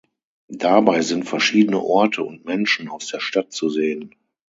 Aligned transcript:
Dabei 0.55 1.03
sind 1.03 1.29
verschiedene 1.29 1.79
Orte 1.79 2.23
und 2.23 2.43
Menschen 2.43 2.87
aus 2.87 3.05
der 3.05 3.19
Stadt 3.19 3.53
zu 3.53 3.69
sehen. 3.69 4.15